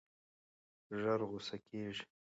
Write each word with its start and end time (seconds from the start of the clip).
ژر 0.99 1.19
غوسه 1.29 1.57
کېږي. 1.67 2.05